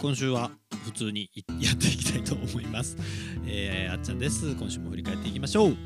[0.00, 0.52] 今週は
[0.84, 1.28] 普通に
[1.60, 2.96] やっていきたいと思います、
[3.44, 4.54] えー、あっちゃんです。
[4.54, 5.76] 今週も振り返っていきましょう、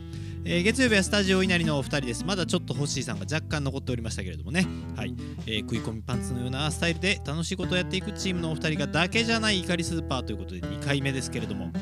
[0.44, 2.24] えー月曜日はスタジオ稲荷のお二人です。
[2.26, 4.66] まだちょっと星さんが若干残っておりましたけれどもね。
[4.96, 5.14] はい、
[5.46, 11.72] えー食い込みパンツのようなスタイルで楽しいことをやっていくチームのお二人がだけじゃない怒りスーパーということで2回目ですけれども。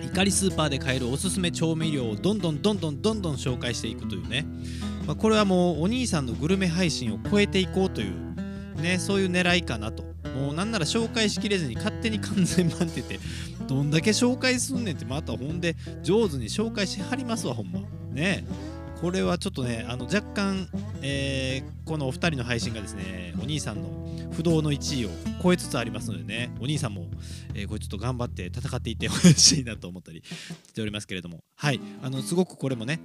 [0.00, 4.46] 怒りスーパーで買えるおすすめ調味料をどんどんどんどんどんどん紹介していくというね、
[5.08, 10.13] まあ、これはもうお兄さんのグルメ配信を超えていこうというねそういう狙いかなと。
[10.34, 13.20] もうなんなら紹介しきれずに勝手に完全版って言って
[13.66, 17.80] どんだけ紹介すんねんってまたほんで上手に紹介しはりますわほんま。
[18.10, 18.44] ね。
[19.00, 20.68] これはちょっとねあの若干、
[21.02, 23.90] えーこのお二人の配信がですねお兄さんの
[24.32, 25.10] 不動の1位を
[25.42, 27.08] 超えつつありますのでねお兄さんも、
[27.52, 30.22] えーこれちょっと頑張って戦っていってほしいなと思ったり
[30.66, 31.40] しておりますけれども。
[31.56, 31.80] はい。
[32.02, 33.00] あのすごくこれもね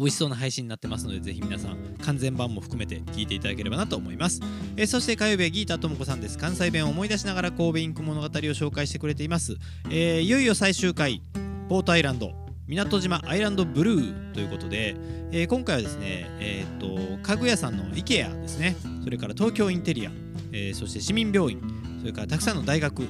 [0.00, 4.40] 美味しそうな配信になってますのでぜひ皆さん完全版も含めて聞いていただければなと思います、
[4.78, 6.38] えーそして火曜日はギータともこさんです。
[6.38, 9.56] 関西弁を思い出しながら神戸インク物語を紹介してくれています、
[9.90, 11.20] えーいよいよ最終回
[11.68, 12.32] ポートアイランド
[12.66, 14.96] 港島アイランドブルーということで、
[15.32, 18.76] えー今回はですねえーっと家具屋さんの IKEA ですね。
[19.04, 20.10] それから東京インテリア、
[20.52, 21.60] えーそして市民病院
[22.00, 23.02] それからたくさんの大学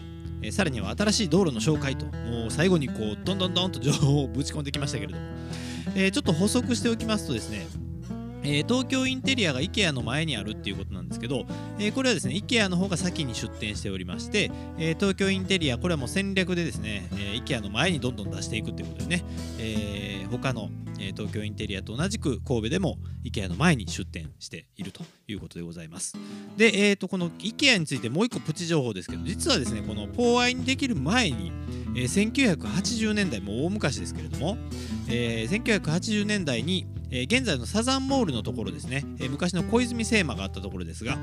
[0.42, 5.24] えーさらには新しい道路の紹介ともう最後にこうどんどんどんと情報をぶち込んできましたけれども、
[5.94, 7.66] えーちょっと補足しておきますとですね
[8.42, 11.46] えー東京インテリアが IKEA の前にあるっていうことなんですけど、
[11.78, 19.24] えーこれはですね IKEA の方が先に出店しておりまして、えー東京インテリアこれはもう戦略でですね、え IKEA の前にどんどん出していくっていうことでね、
[19.58, 26.16] え他の、え東京インテリアと同じく神戸でも IKEA の前に出店しているということでございます。
[26.56, 31.52] で、えー、とこの IKEA についてもう一個プチ情報ですけど実はですねこのポーアイにできる前に、
[31.94, 34.56] えー1980年代もう大昔ですけれども、
[35.08, 41.18] えー1980年代に、えー現在のサザンモールのところですね、えー昔の小泉製麻があったところですが、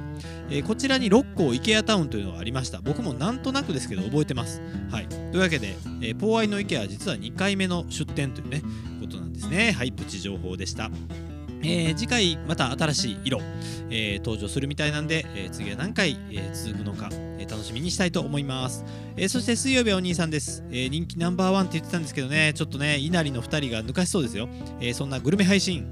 [0.50, 2.82] えーこちらに6校 IKEA タウンというのがありました。
[2.82, 4.62] 僕もなんとなくですけど覚えてます。
[4.92, 5.08] はい。
[5.08, 8.62] というわけで、えーポーアイの IKEA は実は2回目の出店というね
[9.00, 9.72] ことなんですね。
[9.72, 10.90] はいプチ情報でした。
[11.64, 13.40] えー次回また新しい色、
[13.90, 18.86] えー登場するみたいなんで、えー次は何回、え続くのか、え楽しみにしたいと思います、
[19.16, 24.48] えそして水曜日お兄さんです、え人気ナンバーワンって言ってたんですけどねちょっとね稲荷の2人が抜かしそうですよ、
[24.80, 25.86] えそんなグルメ配信、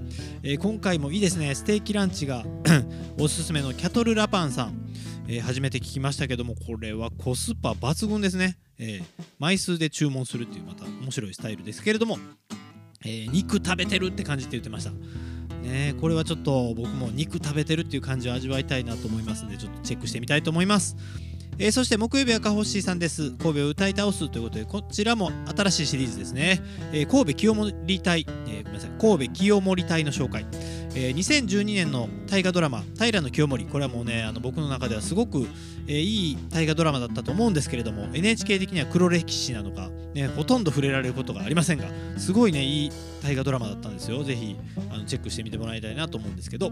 [0.44, 1.56] え今回もいいですね。
[1.56, 2.46] ステーキランチが
[3.20, 4.74] おすすめのキャトルラパンさん、
[5.28, 9.02] え初めて聞きましたけどもこれはコスパ抜群ですね、え
[9.40, 12.20] 枚数で注文するっていうまた面白いスタイルですけれども、
[13.04, 14.92] え肉食べてるって感じって言ってました。
[15.66, 20.96] ね、これはちょっと僕も肉食べてるっていう感じを味わいたいなと思いますのでちょっとチェックしてみたいと思います、
[21.58, 23.32] えーそして木曜日はカホッシーさんです。
[23.32, 26.62] 神戸を歌い倒すということでこちらも新しいシリーズですね、
[26.92, 28.92] えー神戸清盛隊、えーごめんなさい。
[29.00, 30.46] 神戸清盛隊の紹介。
[30.96, 35.48] えー2012年の大河ドラマ「平清盛」これはもうねあの僕の中ではすごく、
[35.88, 41.86] えーいい大河ドラマだったと思うんですけれども NHK 的には黒歴史なのか、ね、ほとんど触れられることがありませんが
[42.18, 42.92] すごいねいい
[43.24, 44.24] 大河ドラマだったんですよ。
[44.24, 44.56] ぜひ
[44.92, 46.72] あのチェックしてみてもらいたいなと思うんですけど、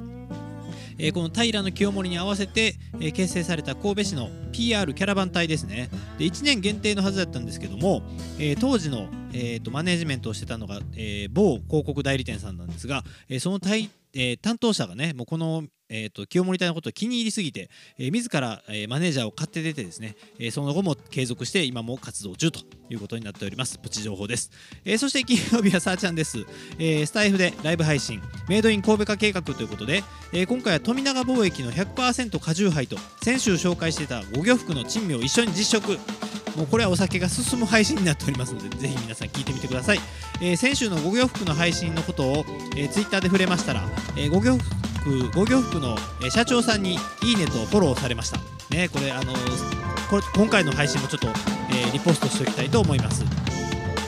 [0.97, 5.89] えーこの平清盛に合わせて、えー結成された神戸市の PR キャラバン隊ですね。
[6.19, 8.03] で1年限定のはずだったんですけども、
[8.37, 15.63] えー当時の、えーとマネージメントをしてたのが、え某広告代理店さんなんですが、えその隊え担当者がねもうこの、
[15.95, 23.77] えー、と清盛隊のことを気に入りすぎて、えー自ら、えーマネージャーを買って出てですね、えーその後も継続して今も活動中ということになっております。
[23.77, 24.51] プチ情報です、
[24.85, 26.39] えーそして金曜日はさあちゃんです、
[26.79, 30.03] えースタイフでライブ配信メイドイン神戸化計画ということで、
[30.33, 35.99] えー今回は富永貿易の100%果汁杯と先週紹介していた五魚福の珍味を一緒に実食。
[36.57, 39.99] もうこれはお酒が進む配信になっておりますのでぜひ皆さん聞いてみてください、
[40.39, 42.45] えー先週の五魚福の配信のことを、
[42.77, 43.81] えー、ツイッターで触れましたら、
[44.15, 44.59] えー、五魚
[45.03, 48.39] 福五魚福の、えー社長さんにいいねとフォローされました。
[48.73, 51.27] ねこれあのーこれ今回の配信もちょっと、
[51.69, 53.23] えーリポストしておきたいと思います。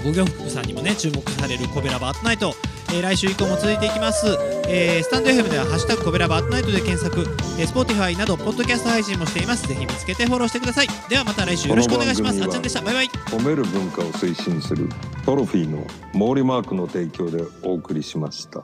[0.03, 2.53] 五魚福さんにもね注目されるコベラバートナイト、
[2.89, 4.25] えー来週以降も続いていきます、
[4.67, 7.21] えースタンド FM では「ハッシュタグコベラバートナイト」で検索、
[7.59, 9.67] えー、Spotify などポッドキャスト配信もしています。
[9.67, 10.87] ぜひ見つけてフォローしてください。
[11.09, 12.41] ではまた来週よろしくお願いします。
[12.43, 12.81] あっちゃんでした。
[12.81, 13.07] バイバイ。
[13.07, 14.89] 褒める文化を推進する
[15.25, 18.63] トロフィーの毛利マークの提供でお送りしました。